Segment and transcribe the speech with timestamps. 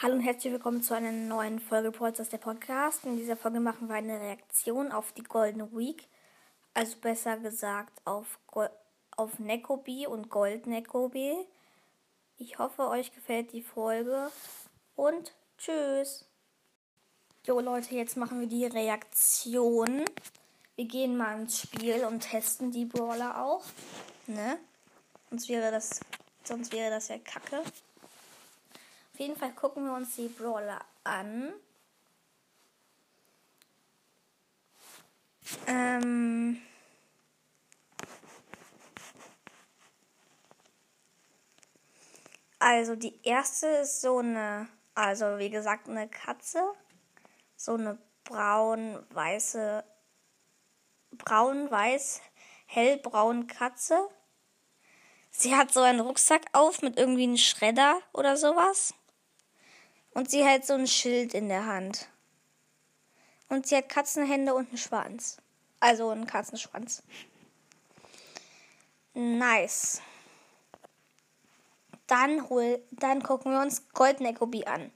[0.00, 3.04] Hallo und herzlich willkommen zu einer neuen Folge Polsters der Podcast.
[3.04, 6.06] In dieser Folge machen wir eine Reaktion auf die Golden Week.
[6.72, 8.68] Also besser gesagt auf, Go
[9.16, 11.34] auf Nekobi und Gold Nekobi.
[12.36, 14.30] Ich hoffe, euch gefällt die Folge
[14.94, 16.28] und tschüss.
[17.44, 20.04] Jo Leute, jetzt machen wir die Reaktion.
[20.76, 23.64] Wir gehen mal ins Spiel und testen die Brawler auch.
[24.28, 24.60] Ne?
[25.28, 25.98] Sonst wäre das,
[26.44, 27.64] sonst wäre das ja kacke.
[29.18, 31.52] Auf jeden Fall gucken wir uns die Brawler an.
[35.66, 36.62] Ähm
[42.60, 46.62] also die erste ist so eine, also wie gesagt, eine Katze.
[47.56, 49.82] So eine braun-weiße,
[51.10, 52.20] braun-weiß,
[52.66, 53.98] hellbraun Katze.
[55.32, 58.94] Sie hat so einen Rucksack auf mit irgendwie einem Schredder oder sowas.
[60.18, 62.08] Und sie hält so ein Schild in der Hand.
[63.48, 65.36] Und sie hat Katzenhände und einen Schwanz.
[65.78, 67.04] Also einen Katzenschwanz.
[69.14, 70.02] Nice.
[72.08, 74.90] Dann, hol, dann gucken wir uns Goldneckobi an.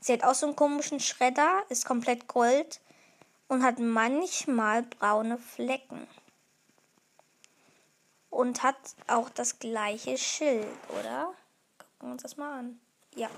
[0.00, 2.82] Sie hat auch so einen komischen Schredder, ist komplett gold
[3.48, 6.06] und hat manchmal braune Flecken.
[8.28, 10.68] Und hat auch das gleiche Schild,
[11.00, 11.32] oder?
[11.78, 12.78] Gucken wir uns das mal an.
[13.14, 13.30] Ja.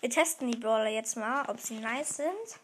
[0.00, 2.60] Wir testen die Brawler jetzt mal, ob sie nice sind.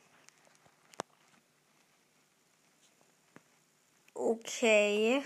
[4.15, 5.23] Okay.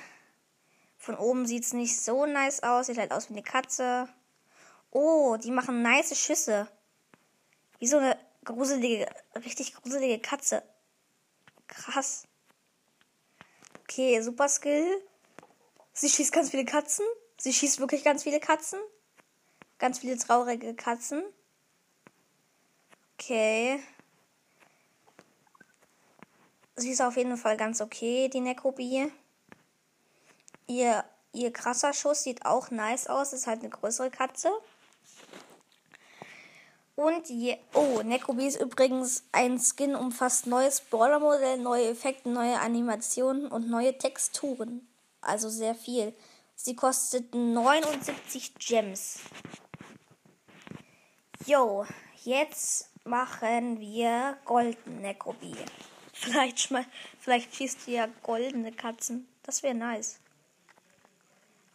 [0.99, 2.87] Von oben sieht es nicht so nice aus.
[2.87, 4.09] Sieht halt aus wie eine Katze.
[4.91, 6.69] Oh, die machen nice Schüsse.
[7.79, 10.63] Wie so eine gruselige, richtig gruselige Katze.
[11.67, 12.29] Krass.
[13.81, 15.03] Okay, super Skill.
[15.95, 17.05] Sie schießt ganz viele Katzen.
[17.39, 18.79] Sie schießt wirklich ganz viele Katzen.
[19.79, 21.23] Ganz viele traurige Katzen.
[23.23, 23.81] Okay.
[26.75, 29.13] Sie ist auf jeden Fall ganz okay, die Nekrobi.
[30.67, 33.33] Ihr, ihr krasser Schuss sieht auch nice aus.
[33.33, 34.51] Ist halt eine größere Katze.
[36.97, 43.47] Und je, oh, Nekrobi ist übrigens ein Skin, umfasst neues Brawler-Modell, neue Effekte, neue Animationen
[43.47, 44.89] und neue Texturen.
[45.21, 46.13] Also sehr viel.
[46.57, 49.21] Sie kostet 79 Gems.
[51.47, 51.87] Jo,
[52.25, 55.55] jetzt machen wir Golden Nekrobi.
[56.13, 56.73] Vielleicht,
[57.19, 59.29] vielleicht schießt ihr ja goldene Katzen.
[59.43, 60.21] Das wäre nice.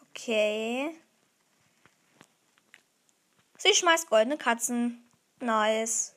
[0.09, 0.95] Okay.
[3.57, 5.03] Sie schmeißt goldene Katzen.
[5.39, 6.15] Nice.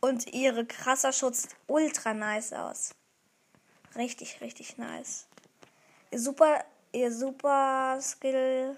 [0.00, 2.94] Und ihre krasser Schutz ultra nice aus.
[3.96, 5.26] Richtig, richtig nice.
[6.10, 8.76] Ihr super, ihr super Skill.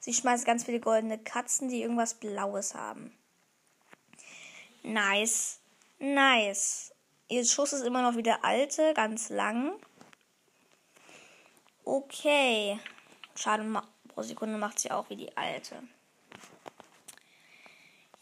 [0.00, 3.16] Sie schmeißt ganz viele goldene Katzen, die irgendwas Blaues haben.
[4.82, 5.60] Nice.
[5.98, 6.92] Nice.
[7.28, 9.74] Ihr Schuss ist immer noch wie der alte, ganz lang.
[11.84, 12.78] Okay.
[13.34, 13.64] Schade,
[14.08, 15.82] pro Sekunde macht sie auch wie die alte.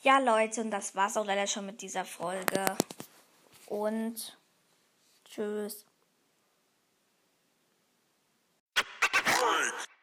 [0.02, 2.76] Ja, Leute, und das war's auch leider schon mit dieser Folge.
[3.66, 4.38] Und
[5.24, 5.84] tschüss.